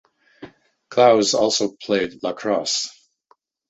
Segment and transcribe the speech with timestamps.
[0.89, 2.89] Clause also played lacrosse.